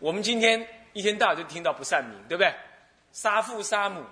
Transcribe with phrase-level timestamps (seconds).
[0.00, 2.52] 我们今天一天到晚就听到不善名，对不对？
[3.12, 4.02] 杀父杀母，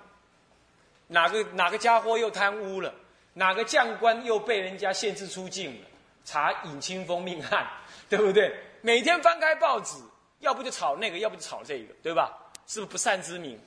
[1.07, 2.93] 哪个哪个家伙又贪污了？
[3.33, 5.87] 哪个将官又被人家限制出境了？
[6.23, 7.67] 查尹清风命案，
[8.07, 8.55] 对不对？
[8.81, 9.97] 每天翻开报纸，
[10.39, 12.37] 要不就炒那个，要不就炒这个，对吧？
[12.67, 13.59] 是不是不善之名？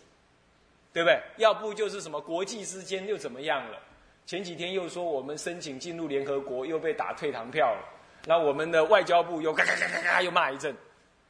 [0.92, 1.20] 对不对？
[1.38, 3.78] 要不就是什么国际之间又怎么样了？
[4.26, 7.88] 前几天又说我们申请进入联合国又被打退堂票了，
[8.26, 10.76] 那我们的外交部又嘎嘎嘎嘎嘎又骂一阵，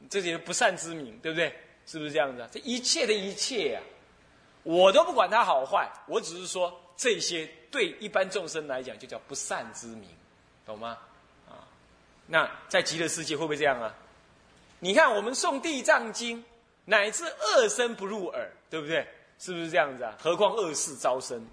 [0.09, 1.53] 这些不善之名，对不对？
[1.85, 2.47] 是不是这样子？
[2.51, 3.81] 这一切的一切呀，
[4.63, 10.07] 我都不管它好坏，我只是说这些对一般众生来讲就叫不善之名，
[10.65, 10.97] 懂吗？
[11.49, 11.67] 啊，
[12.25, 13.93] 那在极乐世界会不会这样啊？
[14.79, 16.41] 你看我们诵地藏经，
[16.85, 19.05] 乃至恶声不入耳，对不对？
[19.39, 20.15] 是不是这样子啊？
[20.17, 21.45] 何况恶事招生，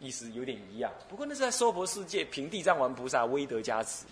[0.00, 0.92] 意思有点一样。
[1.08, 4.04] 不过那是在娑婆世界，凭地藏王菩萨威德加持，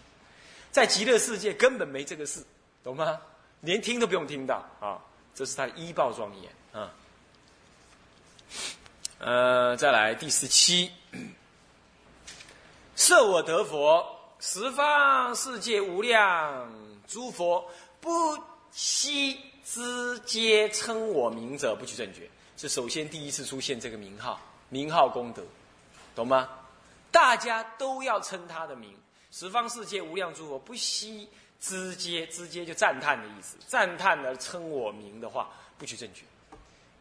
[0.71, 2.45] 在极乐世界根本没这个事，
[2.85, 3.21] 懂吗？
[3.61, 4.99] 连听都不用听到啊！
[5.35, 6.91] 这是他的医报庄严啊。
[9.19, 10.91] 呃，再来第十七，
[12.95, 14.05] 设我得佛，
[14.41, 16.73] 十方世界无量
[17.07, 17.69] 诸佛
[18.01, 18.39] 不
[18.71, 22.29] 惜之皆称我名者，不取正觉。
[22.57, 25.43] 是首先第一次出现这个名号，名号功德，
[26.15, 26.49] 懂吗？
[27.11, 28.97] 大家都要称他的名，
[29.31, 31.29] 十方世界无量诸佛不惜
[31.61, 36.23] 直接直接就赞叹的意思，赞叹而称我名的话，不取正觉。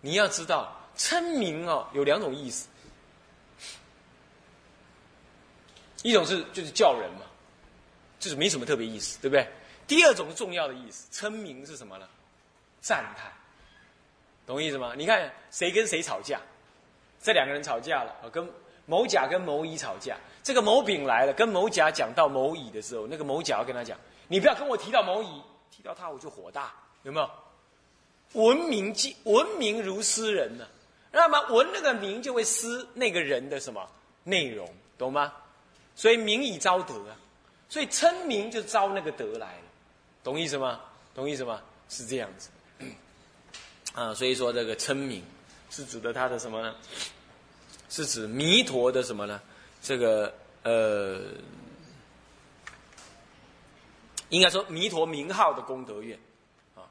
[0.02, 2.68] 你要知道，称名哦有两种意思，
[6.04, 7.26] 一种是就是叫人嘛，
[8.20, 9.48] 就是没什么特别意思，对不对？
[9.88, 12.08] 第二种重要的意思，称名是什么呢？
[12.82, 13.32] 赞叹。
[14.46, 14.94] 懂意思吗？
[14.96, 16.40] 你看谁跟谁吵架，
[17.22, 18.50] 这两个人吵架了啊，跟
[18.86, 20.16] 某甲跟某乙吵架。
[20.42, 27.30] 这个某丙来了，跟某甲讲到某乙的时候，那个某甲要跟他讲：“你不要跟我提到某乙，提到他我就火大，有没有？”
[28.34, 30.68] 闻名即闻名如斯人呢，
[31.12, 33.90] 那么闻那个名就会失那个人的什么
[34.26, 35.34] 内容，懂吗？
[35.96, 37.16] 所以名以招德啊，
[37.70, 39.64] 所以称名就招那个德来了，
[40.26, 40.82] 懂意思吗？
[41.16, 41.62] 懂意思吗？
[41.88, 42.50] 是这样子。
[43.94, 45.24] 啊，所以说这个称名
[45.72, 46.76] 是指的他的什么呢？
[47.90, 49.42] 是指弥陀的什么呢？
[49.82, 50.34] 这个
[50.64, 51.22] 呃，
[54.30, 56.18] 应该说弥陀名号的功德愿
[56.76, 56.84] 啊，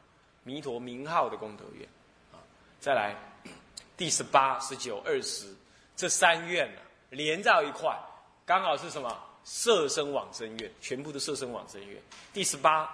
[0.45, 1.89] 弥陀名号的功德愿
[2.33, 2.41] 啊。
[2.81, 3.15] 再来
[3.97, 5.55] 第十八、十九、二十
[5.97, 6.81] 这三愿呢，
[7.11, 7.99] 连在一块，
[8.45, 9.23] 刚好是什么？
[9.45, 12.03] 色身往生愿，全部的色身往生愿。
[12.33, 12.91] 第十八。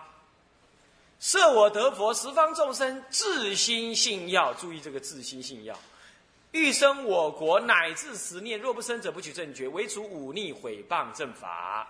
[1.18, 5.78] 设我得佛，十方众生自心信要，注意这个自心信要。
[6.50, 11.86] 欲生我国，乃至十念，若不生者，不取正觉，唯除忤逆毁谤正法。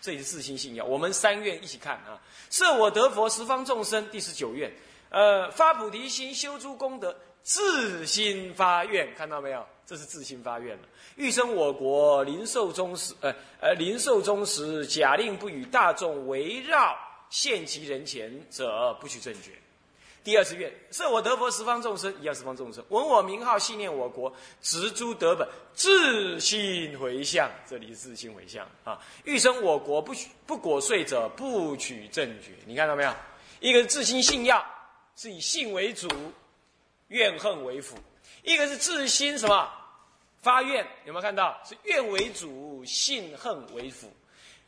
[0.00, 0.88] 这也是自心信仰。
[0.88, 2.20] 我们三愿一起看啊。
[2.50, 4.72] 设我得佛，十方众生，第十九愿，
[5.10, 9.64] 呃，发菩提心，修诸功德，自心发愿，看到没有？
[9.84, 10.82] 这是自心发愿了。
[11.16, 16.96] 欲生我国，临寿终时，呃呃，临寿终时，假令不与大众围绕。
[17.30, 19.50] 现其人前者，不取正觉。
[20.24, 24.30] 第二次愿，设我得佛，十方众生一样，十方众生闻我名号，信念我国，
[24.60, 27.50] 植诸德本，自心回向。
[27.66, 29.00] 这里是自心回向啊！
[29.24, 32.50] 欲生我国，不许不果遂者，不取正觉。
[32.66, 33.14] 你看到没有？
[33.60, 34.64] 一个是自心信要，
[35.16, 36.08] 是以信为主，
[37.08, 37.96] 怨恨为辅；
[38.42, 39.70] 一个是自心什么
[40.42, 40.86] 发愿？
[41.06, 41.58] 有没有看到？
[41.64, 44.12] 是愿为主，信恨为辅。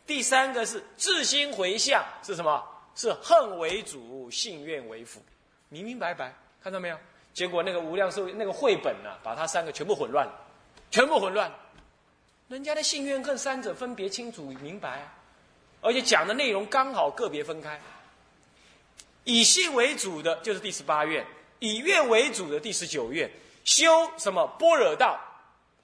[0.06, 2.64] 第三个是自心回向，是什么？
[2.96, 5.22] 是恨为主，信愿为辅，
[5.70, 6.98] 明明白白，看到没有？
[7.32, 10.28] 结果那个无量寿那个绘本呢，把它三个全部混乱，
[10.90, 11.50] 全部混乱。
[12.48, 15.08] 人家的信愿恨三者分别清楚明白，
[15.80, 17.80] 而且讲的内容刚好个别分开。
[19.22, 21.24] 以信为主的就是第十八愿，
[21.60, 23.30] 以愿为主的第十九愿，
[23.64, 25.20] 修什么般若道，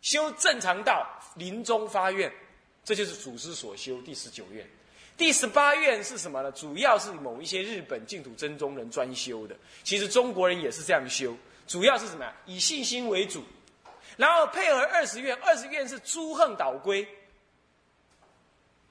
[0.03, 2.33] 修正常道，临终发愿。
[2.83, 4.69] 这就是祖师所修第十九愿，
[5.17, 6.53] 第十八愿是什么呢？
[6.53, 11.35] 主要是某一些日本净土真宗人专修的，其实中国人也是这样修。
[11.67, 12.33] 主要是什么呀？
[12.45, 13.43] 以信心为主，
[14.17, 17.09] 然后配合二十愿，二十愿是诸恨导归。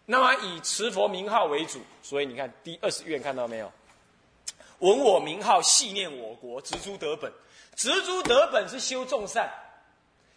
[0.06, 3.72] 那么以持佛名号为主，所以你看第二十愿看到没有？
[4.80, 7.32] 闻我名号，系念我国，植诸德本。
[7.76, 9.50] 植诸德本是修众善，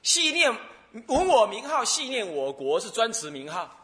[0.02, 0.54] 系念。
[1.06, 3.77] 闻我名号，系念我国，是专持名号。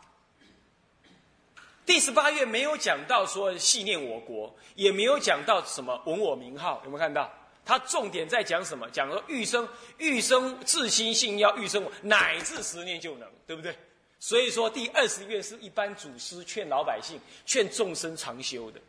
[1.86, 7.30] 第十八愿没有讲到说系念我国，也没有讲到什么闻我名号，有没有看到？
[7.66, 8.88] 他重点在讲什么？
[8.90, 9.66] 讲说欲生
[9.96, 13.74] 欲生自心性要欲生，乃至十年就能，对不对？
[14.18, 18.80] 所以说第二十愿是一般祖师劝老百姓、劝众生常修的，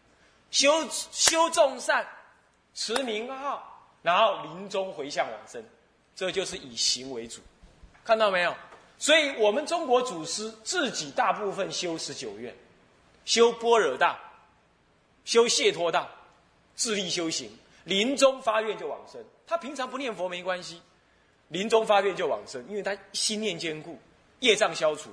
[0.51, 2.05] 修修众善，
[2.73, 5.63] 持名号，然后临终回向往生，
[6.15, 7.41] 这就是以行为主，
[8.03, 8.55] 看到没有？
[8.97, 12.55] 所以我们中国祖师自己大部分修十九愿，
[13.25, 14.17] 修般若道，
[15.25, 16.09] 修解脱道，
[16.75, 17.49] 自力修行，
[17.83, 19.21] 临终发愿就往生。
[19.47, 20.81] 他平常不念佛没关系，
[21.49, 23.99] 临终发愿就往生，因为他心念坚固，
[24.39, 25.09] 业障消除，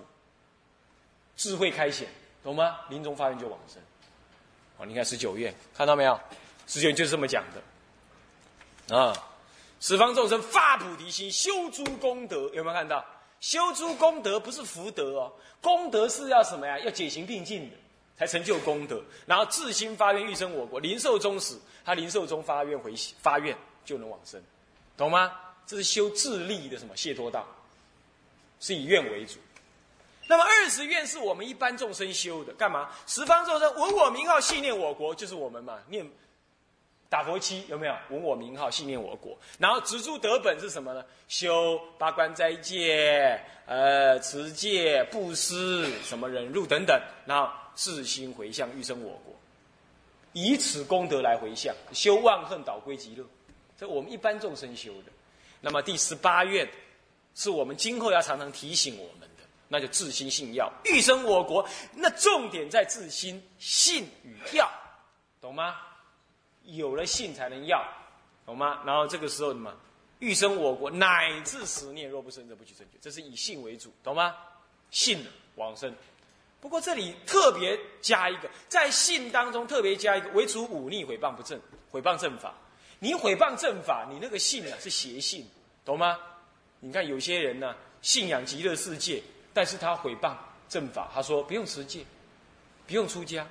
[1.37, 2.09] 智慧开显，
[2.45, 2.81] 懂吗？
[2.89, 3.83] 临终发愿就往生。
[4.79, 6.19] 哦，你看十九愿，看到没有？
[6.67, 7.45] 十九愿就是这么讲
[8.89, 9.13] 的啊！
[9.81, 13.05] 十方众生发菩提心，修诸功德，有没有看到？
[13.41, 16.79] 修诸功德不是福德哦，功德是要什么呀？
[16.79, 17.77] 要解行并进的，
[18.17, 19.03] 才成就功德。
[19.27, 24.43] 然后自心发愿欲生我国，临寿终时，他临寿终发愿回发愿就能往生，
[24.97, 25.33] 懂吗？
[25.67, 27.47] 这是修自利的什么解脱道，
[28.61, 29.39] 是以愿为主。
[30.29, 32.91] 那么二十愿是我们一般众生修的，干嘛？
[33.07, 36.09] 十方众生闻我名号，信念我国，就是我们嘛，念。
[37.13, 37.95] 打佛七有没有？
[38.09, 39.37] 闻我名号，信念我国。
[39.59, 41.05] 然后植诸德本是什么呢？
[41.29, 46.99] 修八关斋戒，呃，持戒、布施，什么忍辱等等。
[47.27, 49.35] 然后自心回向，欲生我国，
[50.33, 53.23] 以此功德来回向，修万恨倒归极乐。
[53.79, 55.13] 这我们一般众生修的。
[55.61, 56.67] 那么第十八愿，
[57.35, 61.69] 是我们今后要常常提醒我们的，那就自心信要，欲生我国。
[61.95, 64.67] 那重点在自心信与要，
[65.43, 65.77] 懂吗？
[66.65, 67.85] 有了信才能要，
[68.47, 68.81] 懂吗？
[68.85, 69.75] 然后这个时候什么？
[70.19, 72.99] 欲生我国，乃至十念，若不生，则不取正觉。
[73.01, 74.35] 这是以信为主，懂吗？
[74.91, 75.27] 信
[75.57, 75.93] 往生。
[76.61, 81.61] 不过这里特别加一个，在信当中特别加一个，唯除忤逆毁谤不正，
[81.91, 82.55] 毁谤正法。
[83.01, 85.45] 你毁谤正法，你那个信啊是邪信，
[85.85, 86.17] 懂吗？
[86.79, 89.21] 你看有些人呢，信仰极乐世界，
[89.53, 90.37] 但是他毁谤
[90.69, 92.05] 正法，他说不用持戒，
[92.87, 93.45] 不用出家，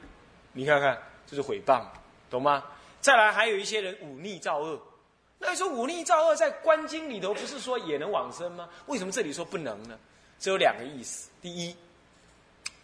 [0.54, 0.98] 你看看，
[1.28, 1.84] 这是毁谤，
[2.30, 2.64] 懂吗？
[3.02, 4.80] 再来，还有一些人忤逆造恶。
[5.40, 8.70] 那你说忤逆造恶，在观经里头不是说也能往生吗？
[8.86, 9.98] 为什么这里说不能呢？
[10.40, 11.30] 这有两个意思。
[11.42, 11.76] 第一，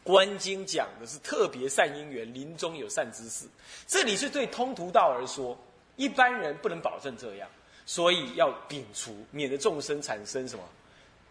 [0.03, 3.45] 观经讲的是特别善因缘，临终有善知识，
[3.85, 5.55] 这里是对通途道而说，
[5.97, 7.47] 一般人不能保证这样，
[7.85, 10.63] 所以要摒除，免得众生产生什么，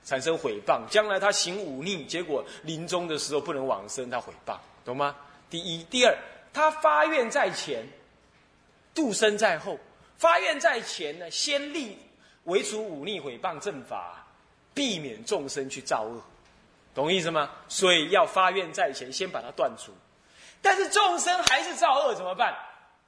[0.05, 0.87] 产生毁谤。
[0.89, 5.17] 将来他行忤逆，结果临终的时候不能往生，他毁谤，懂吗？
[5.51, 6.17] 第一，第二，
[6.53, 7.85] 他发愿在前。
[8.97, 9.79] 度生在后，
[10.19, 11.97] 发愿在前呢，先立
[12.45, 14.27] 为除忤逆毁谤正法，
[14.75, 16.21] 避免众生去造恶，
[16.95, 17.51] 懂意思吗？
[17.69, 19.93] 所以要发愿在前，先把它断除。
[20.63, 22.57] 但是众生还是造恶怎么办？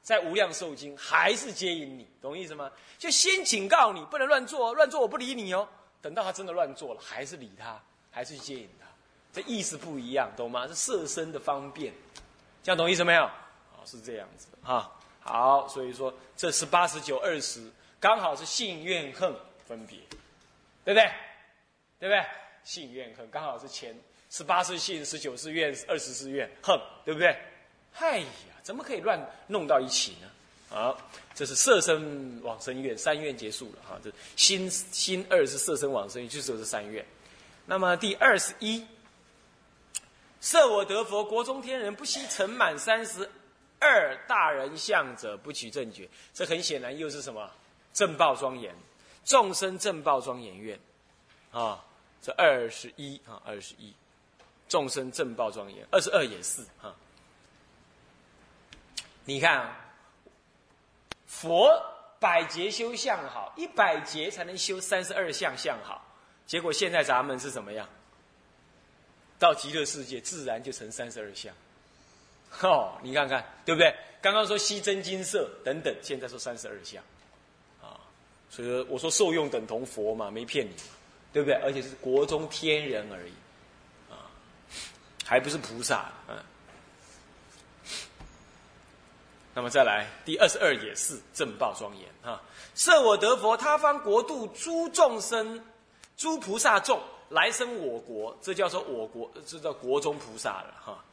[0.02, 2.70] 在无量寿经还是接引你，懂意思吗？
[2.99, 5.69] 就先警告你不能乱做，乱做我不理你哦。
[6.00, 7.81] 等到他真的乱做了，还是理他，
[8.11, 8.87] 还是接引他，
[9.32, 10.69] 这意思不一样，懂吗？
[10.69, 11.93] 是色身的方便，
[12.62, 13.25] 这样懂意思没有？
[13.25, 13.32] 啊，
[13.84, 14.91] 是这样子的哈。
[15.29, 17.61] 好，所以说这是八十九二十，
[18.01, 19.31] 刚好是信愿恨
[19.67, 19.99] 分别，
[20.87, 21.11] 对不对？
[22.01, 22.25] 对不对？
[22.65, 23.95] 信愿恨刚好是前
[24.31, 27.37] 十八是信，十九是愿，二十是愿恨，对不对？
[27.99, 28.27] 哎呀，
[28.63, 30.29] 怎么可以乱弄到一起呢？
[30.71, 30.99] 好，
[31.35, 34.01] 这是色身往生愿，三愿结束了哈。
[34.03, 37.05] 这心心二是色身往生愿，就是这三愿。
[37.67, 38.87] 那么第二十一，
[40.41, 43.29] 设我得佛，国中天人不惜成满三十。
[43.81, 47.51] 二大人相者不取正觉，这很显然又是什么？
[47.93, 48.75] 正报庄严，
[49.25, 50.79] 众生正报庄严愿，
[51.51, 51.85] 啊，
[52.20, 53.93] 这二十一啊，二十一，
[54.69, 56.94] 众生正报庄严，二十二也是哈。
[59.25, 59.75] 你看，
[61.27, 61.70] 佛
[62.20, 66.05] 百劫修相好，一百劫才能修三十二相相好，
[66.47, 67.89] 结果现在咱们是怎么样？
[69.39, 71.55] 到极乐世界，自然就成三十二相。
[72.62, 73.94] 哦，你看看，对不对？
[74.20, 77.02] 刚刚说西真金色等等，现在说三十二相，
[77.81, 78.00] 啊，
[78.50, 80.72] 所以说我说受用等同佛嘛，没骗你，
[81.32, 81.55] 对不对？
[81.62, 83.32] 而且是国中天人而已，
[84.10, 84.26] 啊，
[85.24, 86.36] 还不是菩萨，嗯。
[89.55, 92.40] 那么再来第二十二也是正报庄严啊，
[92.76, 95.64] 设我得佛，他方国度诸众生，
[96.17, 101.05] 诸菩萨众来生我国，这叫做我国，这叫国中菩萨了哈。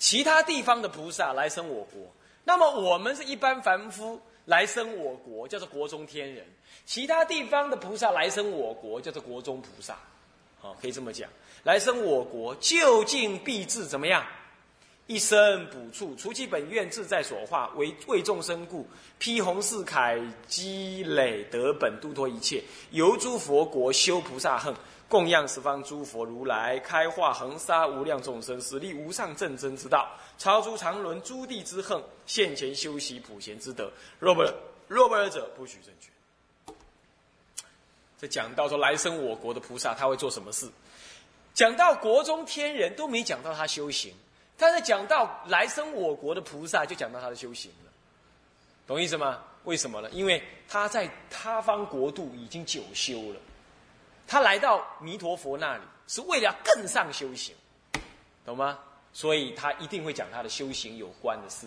[0.00, 2.10] 其他地方的菩萨来生我国，
[2.42, 6.42] 那么我们是一般凡夫来生我国，叫做国中天人；
[6.86, 9.98] 其他地方的菩萨来生我国，叫做国中菩萨。
[10.58, 11.28] 好，可以这么讲，
[11.64, 14.24] 来生我国究竟必至怎么样？
[15.06, 18.86] 一生补处，除其本愿自在所化，为为众生故，
[19.18, 24.74] 披红四铠，积累德本，度脱一切，由诸佛国，修菩萨恨。
[25.10, 33.90] 供养十方诸佛如来，开化恒沙无量众生，使力无上正真之道，超出常伦诸地之恨，现前修习普贤之德。
[34.20, 34.42] 若不
[34.86, 36.74] 若不尔者，不许正觉。
[38.20, 40.70] 这讲到说来生我国的菩萨他会做什么事？
[41.54, 44.14] 讲到国中天人都没讲到他修行，
[44.56, 47.90] 但是讲到来生我国的菩萨就讲到他的修行了，
[48.86, 49.42] 懂意思吗？
[49.64, 50.08] 为什么呢？
[50.10, 53.40] 因为他在他方国度已经久修了，
[54.30, 57.52] 他来到弥陀佛那里是为了更上修行，
[58.46, 58.78] 懂吗？
[59.12, 61.66] 所以他一定会讲他的修行有关的事。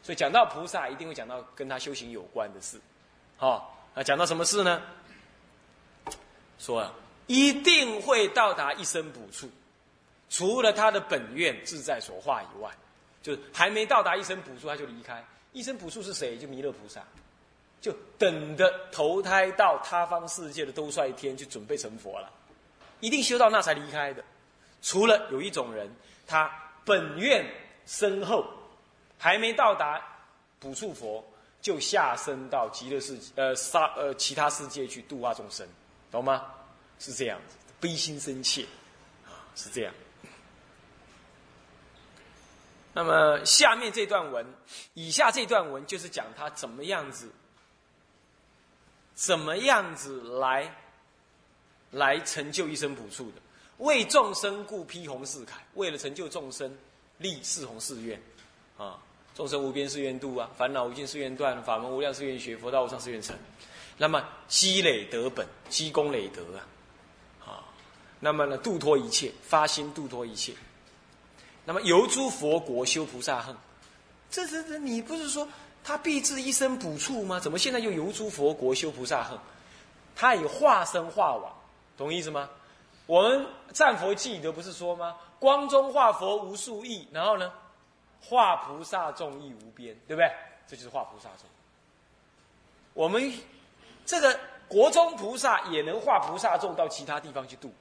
[0.00, 2.80] 所以讲到菩萨，一定会讲到跟他修行有关的事。
[3.36, 4.80] 好，那讲到什么事呢？
[6.60, 6.94] 说啊，
[7.26, 9.50] 一定会到达一生补处，
[10.28, 12.70] 除了他的本愿自在所化以外，
[13.20, 15.24] 就是还没到达一生补处，他就离开。
[15.52, 16.38] 一生补处是谁？
[16.38, 17.02] 就弥勒菩萨，
[17.80, 22.30] 就等着投胎到他方世界的兜率天去准备成佛了，
[23.00, 24.22] 一定修到那才离开的。
[24.82, 25.90] 除了有一种人，
[26.26, 26.50] 他
[26.84, 27.44] 本愿
[27.86, 28.44] 深厚，
[29.18, 30.00] 还没到达
[30.58, 31.24] 补处佛，
[31.60, 35.66] 就下生到极乐世界呃杀呃其他世界去度化众生，
[36.10, 36.46] 懂吗？
[36.98, 38.62] 是这样子，悲心深切，
[39.26, 39.94] 啊，是这样。
[42.92, 44.44] 那么下面这段文，
[44.94, 47.30] 以下这段文就是讲他怎么样子，
[49.20, 50.74] 怎么样子来，
[51.90, 53.34] 来成就一生补处的，
[53.76, 56.74] 为众生故披红四铠，为了成就众生，
[57.18, 58.18] 立四弘誓愿，
[58.78, 58.98] 啊，
[59.34, 63.36] 众生无边誓愿度啊，烦恼无尽誓愿断，法门无量誓愿学，佛道无上誓愿成。
[63.98, 66.64] 那么积累德本，积功累德啊，
[67.44, 67.64] 啊，
[68.20, 70.54] 那么呢，度脱一切，发心度脱一切。
[71.66, 73.54] 那么游诸佛国修菩萨恨，
[74.30, 75.46] 这这这，你不是说
[75.82, 77.40] 他必至一生补处吗？
[77.40, 79.38] 怎么现在又游诸佛国修菩萨恨？
[80.14, 81.52] 他以化身化往，
[81.96, 82.48] 懂意思吗？
[83.06, 85.16] 我们战佛记得不是说吗？
[85.38, 87.52] 光中化佛无数亿，然后呢，
[88.20, 90.30] 化菩萨众亦无边，对不对？
[90.68, 91.48] 这就是化菩萨众。
[92.92, 93.32] 我们
[94.04, 97.72] 这个国中菩萨也能化菩萨众到其他地方去度，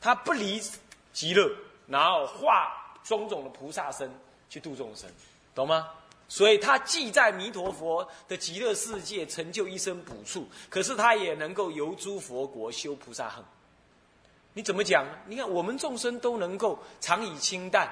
[0.00, 0.60] 他不离
[1.12, 1.50] 极乐。
[1.86, 4.10] 然后化种种的菩萨身
[4.48, 5.06] 去度众生，
[5.54, 5.90] 懂吗？
[6.28, 13.44] 所以他既在弥陀佛的极乐世界成就一生补处，可是他也能够游诸佛国修菩萨行。
[14.52, 15.06] 你怎么讲？
[15.26, 17.90] 你看我们众生都能够常以清淡，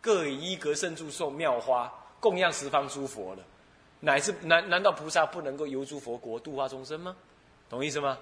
[0.00, 3.42] 各以一格胜住受妙花供养十方诸佛了，
[4.00, 7.16] 乃是难难道菩萨不能够游诸佛国度化众生吗？
[7.68, 8.18] 懂意思吗？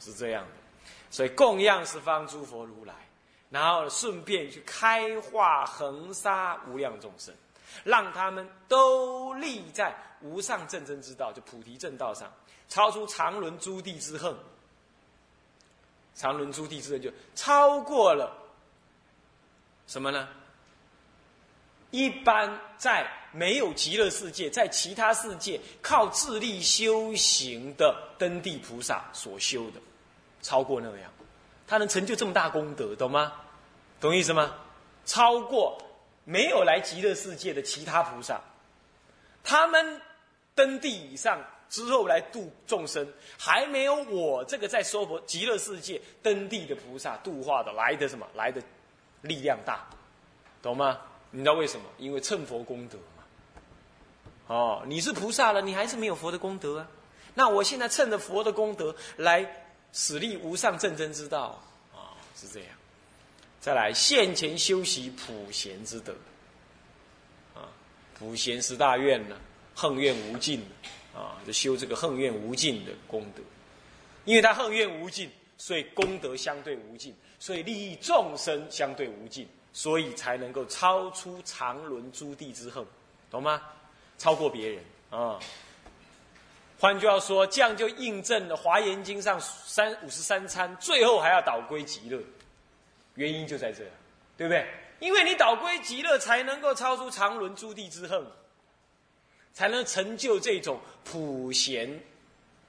[0.00, 0.50] 是这样的。
[1.10, 2.94] 所以供养十方诸佛如来。
[3.50, 7.32] 然后顺便去开化恒沙无量众生，
[7.82, 12.32] 让他们都立在无上正真之道，就菩提正道上，
[12.68, 14.34] 超出常伦诸地之恨。
[16.14, 18.32] 常伦诸地之恨就超过了
[19.86, 20.28] 什么呢？
[21.90, 29.80] 一般在没有极乐世界，在其他世界靠自力修行的登地菩萨所修的，
[30.40, 31.12] 超过那样，
[31.66, 33.32] 他能成就这么大功德，懂吗？
[34.00, 34.54] 懂意思吗？
[35.04, 35.76] 超过
[36.24, 38.40] 没有来极乐世界的其他菩萨，
[39.42, 40.00] 他们
[40.54, 43.06] 登地以上之后来度众生，
[43.38, 48.62] 还没有我这个在娑婆极乐世界登地的菩萨度化的来的什么来的
[49.22, 49.86] 力量大，
[50.62, 50.98] 懂吗？
[51.30, 51.86] 你知道为什么？
[51.98, 53.24] 因为趁佛功德嘛。
[54.46, 56.88] 哦，你是菩萨了，你还是没有佛的功德啊？
[57.34, 61.60] 那我现在趁着佛的功德来使力无上正真之道
[61.92, 62.68] 啊，是这样。
[63.64, 66.14] 再来，现前修习普贤之德，
[67.54, 67.64] 啊，
[68.12, 69.34] 普贤十大愿呢，
[69.74, 70.62] 恨愿无尽
[71.14, 73.40] 啊，就修这个恨愿无尽的功德，
[74.26, 82.84] 因为他恨愿无尽，所以功德相对无尽，所以利益众生相对无尽，所以才能够超出常伦诸地之恨，
[83.30, 83.62] 懂吗？
[84.18, 85.40] 超过别人啊。
[86.78, 92.20] 换句话说，这样就印证了《华严经》上三五十三参，最后还要导归极乐。
[93.14, 93.84] 原因就在这，
[94.36, 94.66] 对不对？
[95.00, 98.24] 因为你导归极乐，才能够超出常伦诸地之恨，
[99.52, 102.00] 才能成就这种普贤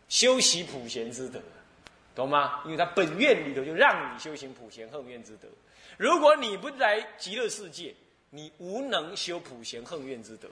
[0.09, 1.39] 修习普贤之德，
[2.13, 2.61] 懂吗？
[2.65, 5.47] 因为他本愿里头就让你修行普贤恨愿之德。
[5.97, 7.95] 如果你不来极乐世界，
[8.29, 10.49] 你无能修普贤恨愿之德，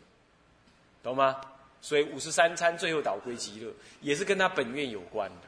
[1.01, 1.41] 懂吗？
[1.81, 3.69] 所以五十三参最后导归极乐，
[3.99, 5.47] 也是跟他本愿有关的，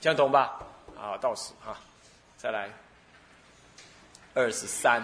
[0.00, 0.60] 这样懂吧？
[0.98, 1.78] 啊，到此哈，
[2.36, 2.68] 再来。
[4.34, 5.02] 二十三，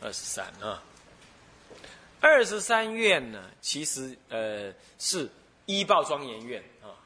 [0.00, 0.82] 二十三啊，
[2.20, 5.28] 二十三愿呢，其实呃是
[5.66, 6.96] 依报庄严愿啊。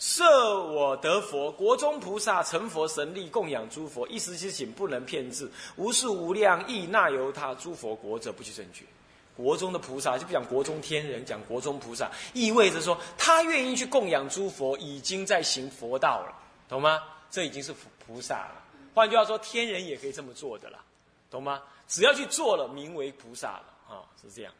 [0.00, 8.84] 设我得佛，国中菩萨成佛神力供养诸佛，一时之请不能骗至，无数无量亦那由他诸佛国者不去正觉。
[9.38, 16.34] 国中的菩萨就不讲国中天人，讲国中菩萨，意味着说他愿意去供养诸佛，已经在行佛道了，
[16.68, 17.00] 懂吗？
[17.30, 17.72] 这已经是
[18.04, 18.64] 菩萨了。
[18.92, 20.80] 换句话说，天人也可以这么做的啦，
[21.30, 21.62] 懂吗？
[21.86, 24.52] 只要去做了，名为菩萨了啊，是这样。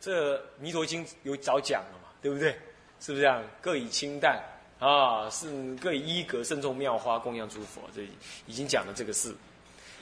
[0.00, 2.50] 这《弥陀经》有早讲了嘛，对不对？
[2.98, 3.40] 是不是这样？
[3.60, 4.42] 各以清淡
[4.80, 8.02] 啊，是各以衣格慎重妙花供养诸佛，这
[8.46, 9.32] 已经讲了这个事。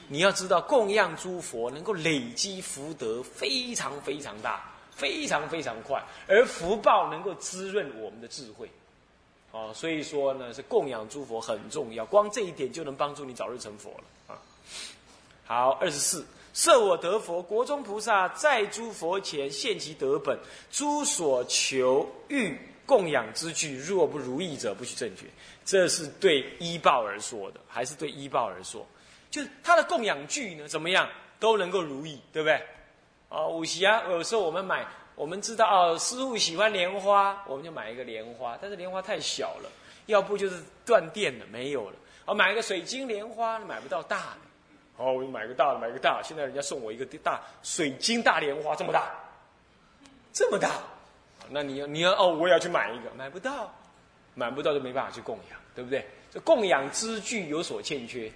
[0.09, 8.71] 你要知道，供养诸佛能够累积福德，非常非常大，非常非常快，而福报能够滋润我们的智慧。
[9.53, 14.39] 哦，所以说呢，是供养诸佛很重要，光这一点就能帮助你早日成佛了啊。
[15.45, 20.39] 好，二十四，设我得佛，国中菩萨在诸佛前现其德本，
[20.71, 25.25] 诸所求欲供养之具，若不如意者，不许正觉。
[25.65, 28.87] 这是对依报而说的，还是对依报而说？
[29.31, 32.63] 就是他的供养具呢，怎么样都能够如意，对不对？
[33.29, 39.71] 啊，五喜啊，有时候我们买，我们知道哦，师傅喜欢莲花，我们就买一个莲花，但是莲花太小了，
[40.07, 41.97] 要不就是断电了，没有了。
[42.25, 44.39] 哦，买一个水晶莲花，买不到大的。
[44.97, 46.25] 哦，我买个大的，买个大的。
[46.25, 49.13] 现在人家送我一个大水晶大莲花，这么大，
[50.33, 50.71] 这么大，
[51.51, 53.75] 那你要你要哦，我也要去买一个，买不到，
[54.35, 56.07] 买不到就没办法去供养，对不对？
[56.31, 58.31] 这供养之具有所欠缺。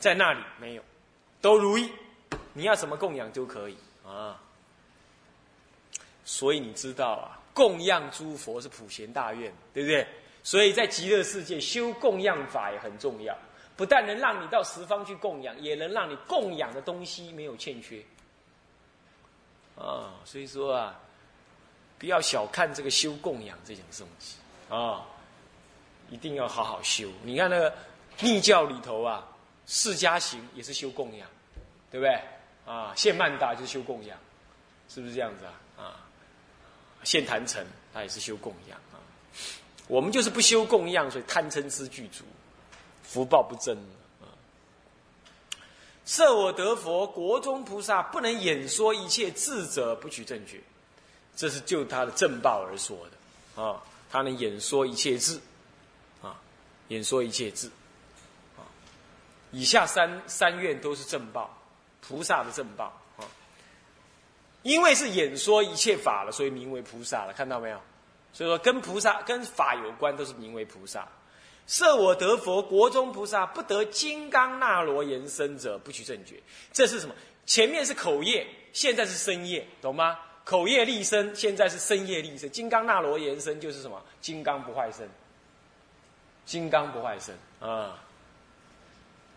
[0.00, 0.82] 在那里没有，
[1.42, 1.92] 都如意，
[2.54, 4.40] 你要什么供养都可以啊。
[6.24, 10.06] 所以你知道啊，供养诸佛是普贤大愿，对不对？
[10.42, 13.36] 所以在极乐世界修供养法也很重要，
[13.76, 18.02] 不但能让你到十方去供养，也能让你供养的东西没有欠缺。
[19.76, 20.98] 啊，所以说啊，
[21.98, 24.38] 不要小看这个修供养这种东西
[24.70, 25.04] 啊，
[26.08, 27.10] 一定要好好修。
[27.22, 27.74] 你看那个
[28.22, 29.26] 密教里头啊。
[29.72, 31.28] 释迦行也是修供养，
[31.92, 32.20] 对不对？
[32.66, 34.18] 啊，现曼达就是修供养，
[34.88, 35.54] 是不是这样子啊？
[35.80, 36.02] 啊，
[37.04, 38.98] 现坛城他也是修供养啊。
[39.86, 42.24] 我们就是不修供养，所以贪嗔痴具足，
[43.04, 43.76] 福报不增
[44.20, 44.26] 啊。
[46.04, 50.60] 设我得佛，国中菩萨不能演说一切智者，不取正觉，
[51.36, 53.80] 这是就他的正报而说的啊。
[54.10, 55.40] 他能演说一切智，
[56.20, 56.34] 啊，
[56.88, 57.70] 演说一切智。
[59.50, 61.50] 以下三三愿都是正报，
[62.00, 62.86] 菩萨的正报
[63.16, 63.24] 啊。
[64.62, 67.32] 因为是演说一切法了，所以名为菩萨了。
[67.32, 67.80] 看到没有？
[68.32, 71.08] 所以说跟菩萨跟法有关，都是名为菩萨。
[71.66, 76.40] 设我得佛，国中菩萨不得金刚那罗延伸者，不取正觉。
[76.72, 77.14] 这是什么？
[77.46, 80.18] 前面是口业，现在是身业，懂吗？
[80.44, 82.50] 口业立身，现在是身业立身。
[82.50, 84.02] 金刚那罗延伸就是什么？
[84.20, 85.08] 金刚不坏身。
[86.44, 88.02] 金刚不坏身啊。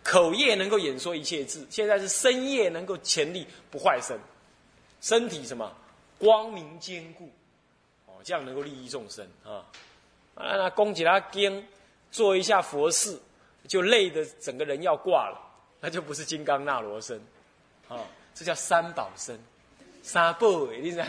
[0.04, 4.20] 口业能够演说一切智，现在是身业能够潜力不坏身，
[5.00, 5.74] 身体什么
[6.20, 7.32] 光明坚固，
[8.06, 9.64] 哦，这样能够利益众生啊。
[10.36, 11.66] 啊，那供给他经，
[12.12, 13.18] 做一下佛事，
[13.68, 15.40] 就累得整个人要挂了，
[15.80, 17.22] 那就不是金刚那罗身，
[17.88, 18.00] 啊，
[18.36, 19.40] 这叫三宝身，
[20.02, 21.06] 三宝，你知道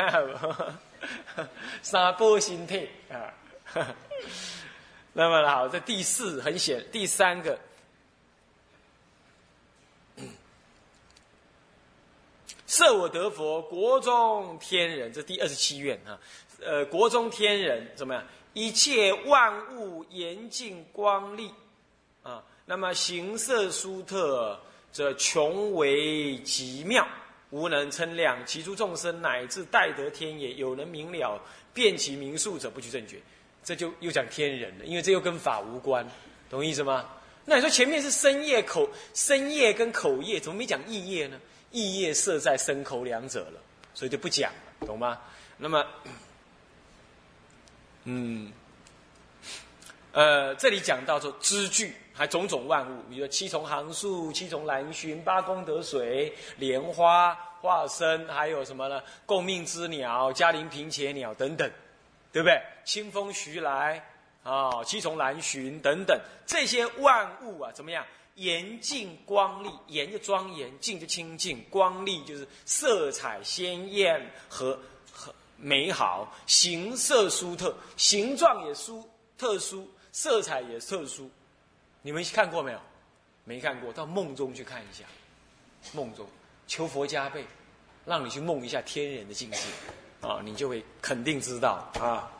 [1.35, 1.43] 不？
[1.83, 3.35] 三宝心态啊。
[5.13, 7.59] 那么好，这第四很显，第三个。
[12.75, 16.19] 设我得佛，国中天人，这第二十七愿啊。
[16.61, 18.25] 呃，国中天人怎么样？
[18.53, 21.53] 一切万物严净光丽
[22.25, 22.43] 啊。
[22.67, 24.59] 那么形色殊特，
[24.91, 27.07] 则穷为极妙，
[27.51, 28.45] 无能称量。
[28.45, 31.41] 其诸众生乃至待得天也，有能明了
[31.73, 33.21] 辨其名数者，不去正觉。
[33.63, 36.05] 这就又讲天人了，因为这又跟法无关，
[36.51, 37.09] 懂意思吗？
[37.45, 41.39] 那你说前面是身业口身业跟口业，怎么没讲意业呢？
[41.75, 43.61] 意业设在身口两者了，
[43.95, 45.21] 所以就不讲了，懂吗？
[45.59, 45.85] 那么，
[48.05, 48.53] 嗯，
[50.13, 59.03] 呃，这里讲到说知具，还种种万物，比如说七重行树、七重兰熏、八功德水、莲花化身，还有什么呢？
[59.27, 61.69] 共命之鸟、嘉陵平且鸟等等，
[62.33, 62.63] 对不对？
[62.85, 64.01] 清风徐来
[64.45, 68.07] 啊，七重兰熏等等，这些万物啊，怎么样？
[68.35, 74.79] 严净光丽，严就庄严，净就清净，光丽就是色彩鲜艳和
[75.13, 81.31] 和美好，形色殊特，形状也殊特殊，色彩也特殊。
[82.03, 82.81] 你们看过没有？
[83.45, 85.05] 没看过，到梦中去看一下。
[85.93, 86.27] 梦中
[86.67, 87.45] 求佛加倍，
[88.07, 89.59] 让你去梦一下天人的境界，
[90.23, 92.33] 啊，你就会肯定知道啊。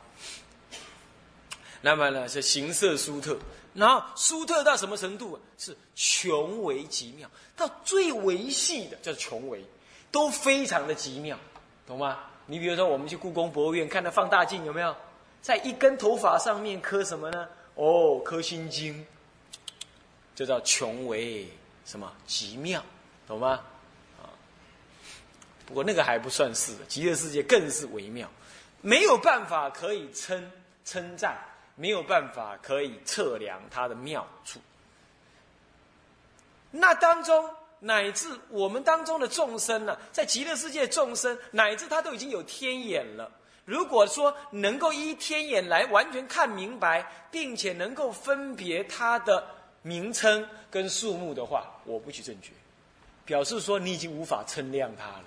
[1.81, 3.37] 那么呢是形色殊特，
[3.75, 5.39] 然后殊特到什么程度？
[5.57, 9.63] 是穷为极妙，到最维细的叫穷为，
[10.11, 11.37] 都非常的极妙，
[11.85, 12.19] 懂吗？
[12.47, 14.95] 你比如说我们去故宫博物院看那放大镜，有没有
[15.41, 17.47] 在一根头发上面刻什么呢？
[17.73, 19.05] 哦，刻心经，
[20.33, 21.47] 这叫穷为
[21.85, 22.81] 什么极妙，
[23.27, 23.59] 懂吗？
[24.21, 24.31] 啊，
[25.65, 28.29] 不过那个还不算是，极乐世界更是微妙，
[28.81, 30.51] 没有办法可以称
[30.85, 31.37] 称赞，
[31.75, 34.59] 没有办法可以测量它的妙处。
[36.71, 43.31] 那当中乃至我们当中的众生呢，在极乐世界众生，乃至他都已经有天眼了。
[43.63, 49.43] 如果说能够依天眼来完全看明白，并且能够分别它的
[49.81, 52.51] 名称跟数目的话，我不取正觉，
[53.25, 55.25] 表示说你已经无法称量它了，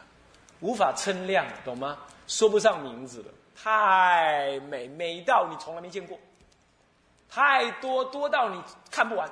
[0.61, 1.98] 无法称量，懂吗？
[2.26, 6.18] 说不上名字了，太美，美到你从来没见过，
[7.30, 9.30] 太多多到你看不完，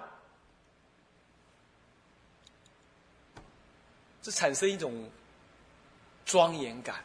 [4.22, 5.10] 这产生一种
[6.24, 7.04] 庄严感，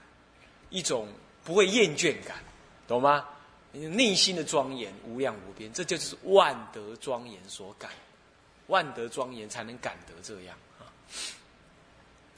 [0.69, 1.07] 一种。
[1.43, 2.37] 不会厌倦感，
[2.87, 3.27] 懂吗？
[3.71, 7.89] 内心的庄严无量无边，这就是万德庄严所感，
[8.67, 10.85] 万德庄严才能感得这样啊。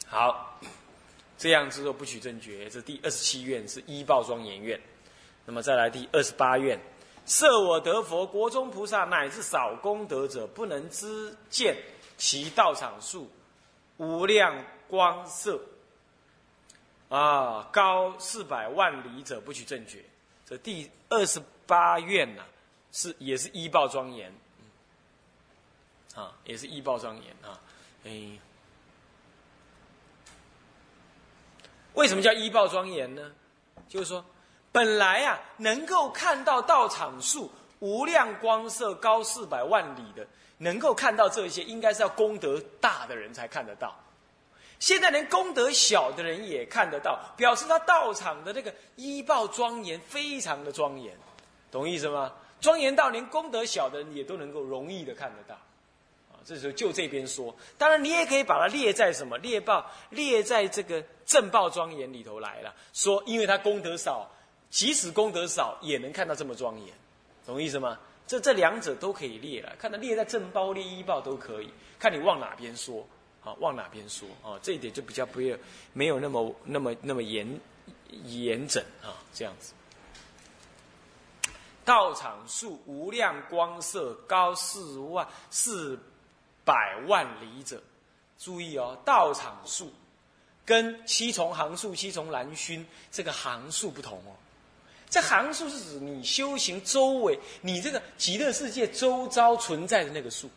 [0.08, 0.58] 好，
[1.38, 4.80] 这样之后不取正觉，这第二十七愿是依报庄严愿。
[5.46, 6.80] 那么再来第二十八愿，
[7.26, 11.78] 设我得佛，国中菩萨乃至少功德者，不能知见
[12.18, 13.30] 其道场数
[13.98, 15.60] 无量光色。
[17.10, 20.04] 啊，高四百万里者不取正觉，
[20.48, 22.44] 这第二十八愿呐，
[22.92, 24.34] 是也是依报庄严，
[26.16, 27.62] 啊，也是依报庄严啊，
[28.04, 28.32] 哎，
[31.94, 33.32] 为什么叫依报庄严呢？
[33.88, 34.26] 就是说，
[34.74, 43.96] 本来啊，能够看到道场数无量光色高四百万里的，能够看到这些，应该是要功德大的人才看得到。
[44.80, 51.16] 现在连功德小的人也看得到，表示他道场的那个医报庄严，非常的庄严，
[51.72, 52.34] 懂意思吗？
[52.60, 55.54] 庄严到连功德小的人也都能够容易的看得到，
[56.32, 64.30] 啊，这时候就这边说，当然你也可以把它列在什么列报列在这个正报庄严里头来了，说因为他功德少，
[64.74, 66.92] 即使功德少也能看到这么庄严，
[67.46, 67.96] 懂意思吗？
[68.26, 73.06] 这这两者都可以列了，看到列在正报列医报都可以，看你往哪边说。
[73.44, 74.58] 啊，往哪边说啊？
[74.64, 75.56] 这一点就比较不要，
[75.92, 77.60] 没有那么那么那么严
[78.24, 79.74] 严整啊，这样子。
[81.84, 86.00] 道场数无量光色高四万四
[86.64, 87.84] 百万里者，
[88.40, 89.92] 注意哦，道场数
[90.66, 94.32] 跟七重行数、七重蓝熏这个行数不同哦。
[95.14, 100.50] 这行数是指你修行周围，你这个极乐世界周遭存在的那个数。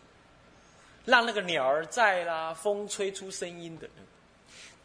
[1.05, 3.87] 让那个鸟儿在啦，风吹出声音的。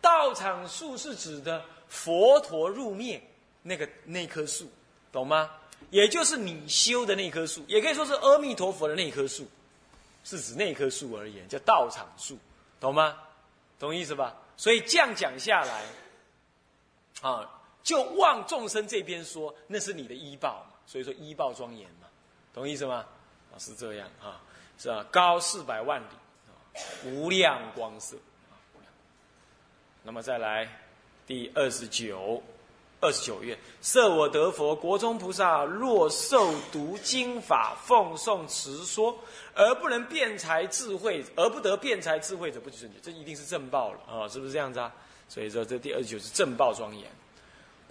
[0.02, 3.24] 道场树是指的佛陀入灭
[3.62, 4.70] 那个那棵树，
[5.10, 5.50] 懂吗？
[5.90, 9.48] 也就是你修的那棵树，也可以说是阿弥陀佛的那棵树，
[10.26, 12.38] 是指那棵树而言，叫道场树，
[12.78, 13.18] 懂吗？
[13.80, 14.36] 懂意思吧？
[14.58, 15.86] 所以这样讲下来，
[17.22, 22.08] 啊，就望众生这边说，那是你的医报嘛，所以说医报庄严嘛，
[22.54, 23.06] 懂意思吗？
[23.54, 24.41] 啊，是这样啊。
[24.78, 25.06] 是吧？
[25.12, 26.06] 高四百万里，
[27.06, 28.17] 无量光色。
[30.02, 30.67] 那么再来
[31.28, 32.41] 第二十九、
[33.00, 39.15] 二十九愿：设我得佛，国中菩萨若受读经法、奉诵持说，
[39.54, 42.98] 而不能辩才智慧，而不得辩才智慧者，不取正觉。
[43.04, 44.28] 这一定是正报了啊！
[44.28, 44.91] 是不是这样子啊？
[45.30, 47.08] 所以说，这第二十九是正报庄严。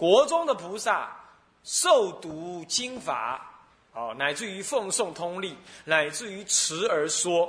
[0.01, 1.15] 国中的菩萨
[1.63, 3.47] 受读经法。
[3.93, 7.47] 哦，乃至于奉送通力，乃至于持而说，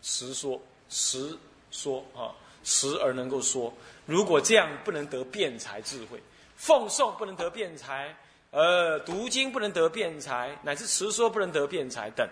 [0.00, 1.36] 持说，持
[1.72, 2.30] 说啊，
[2.62, 3.72] 持而能够说。
[4.06, 6.22] 如果这样不能得辩才智慧，
[6.56, 8.14] 奉送不能得辩才，
[8.50, 12.28] 呃，读经不能得辩才，乃至持说不能得辩才等，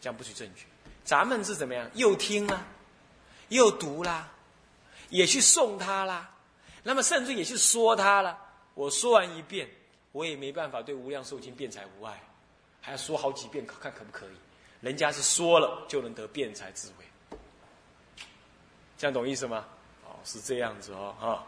[0.00, 0.66] 这样不取正确。
[1.04, 1.88] 咱们是怎么样？
[1.94, 2.64] 又听啦，
[3.50, 4.28] 又读啦，
[5.10, 6.30] 也去送他啦，
[6.84, 8.38] 那么甚至也去说他了。
[8.74, 9.68] 我说完一遍。
[10.12, 12.22] 我也没办法对无量寿经辩才无碍，
[12.80, 14.36] 还要说好几遍看可不可以？
[14.80, 17.04] 人家是说了就能得辩才智慧，
[18.96, 19.66] 这样懂意思吗？
[20.04, 21.44] 哦，是这样子哦，哈，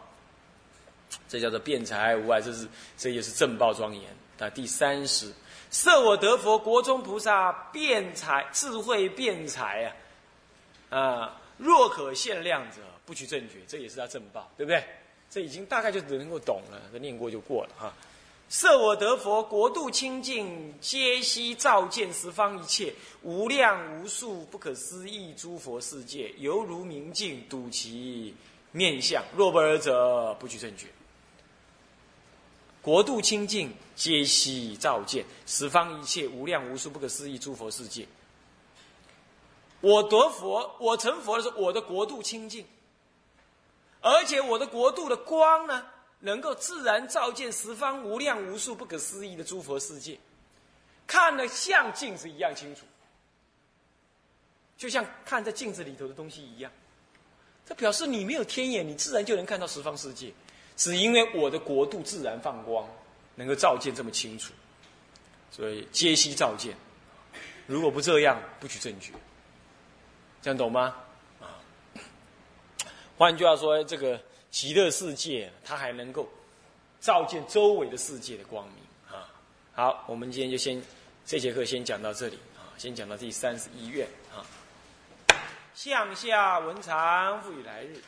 [1.29, 4.13] 这叫做辩才无碍，这是这也是正报庄严。
[4.37, 5.31] 那第三十，
[5.71, 9.93] 设我得佛，国中菩萨辩才智慧辩才
[10.89, 14.83] 啊，啊，若可限量者，不取正觉，这也是他正报，对不对？
[15.29, 17.93] 这已经大概就能够懂了，这念过就过了哈。
[18.49, 28.33] 设我得佛，国度清净，皆悉照见十方一切无量无数不可思议诸佛世界，犹如明镜，睹其
[28.71, 29.21] 面相。
[29.35, 30.87] 若不尔者，不取正觉。
[32.81, 38.07] 国度清净，皆悉照见十方一切无量无数不可思议诸佛世界。
[39.81, 42.65] 我得佛，我成佛的时候，我的国度清净，
[44.01, 45.85] 而且我的国度的光呢？
[46.19, 50.17] 能够自然照见十方无量无数不可思议的诸佛世界，
[51.05, 52.81] 看得像镜子一样清楚，
[54.79, 56.71] 就像看在镜子里头的东西一样。
[57.67, 60.33] 这表示你没有天眼，你自然就能看到十方世界，
[60.75, 62.89] 只因为我的国度自然放光，
[63.35, 64.51] 能够照见这么清楚，
[65.51, 66.75] 所以皆悉照见。
[67.67, 69.13] 如果不这样，不取正觉，
[70.41, 70.95] 这样懂吗？
[73.17, 74.19] 换句话说，这个。
[74.49, 76.27] 极乐世界，它还能够
[77.01, 78.75] 照见周围的世界的光明
[79.13, 79.27] 啊！
[79.75, 80.81] 好，我们今天就先
[81.25, 84.39] 这节课先讲到这里啊，先讲到第三十一愿啊。
[85.75, 88.01] 向下文长，复以来日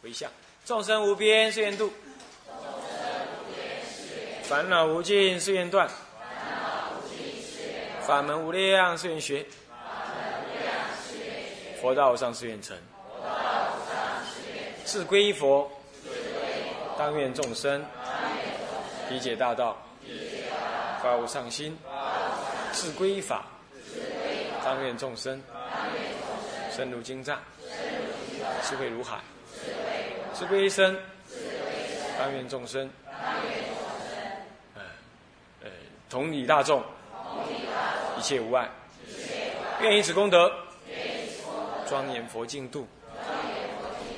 [0.00, 0.30] 回向，
[0.64, 1.92] 众生无边誓愿度，
[4.44, 5.90] 烦恼无尽誓愿断，
[8.06, 9.44] 法门无量誓愿学，
[11.82, 12.78] 佛道上誓愿成。
[14.90, 15.70] 是归依佛，
[16.98, 17.80] 当愿众生
[19.08, 19.80] 理解大道，
[21.00, 21.72] 发无上心；
[22.72, 23.44] 是归依法，
[24.64, 25.40] 当愿众生
[26.74, 27.38] 深入经藏，
[28.64, 29.18] 智慧如海；
[30.36, 30.98] 是归依身，
[32.18, 32.90] 当愿众生
[36.08, 36.82] 同理大众，
[38.18, 38.68] 一切无碍。
[39.82, 40.50] 愿以此功德，
[41.88, 42.84] 庄严佛净土。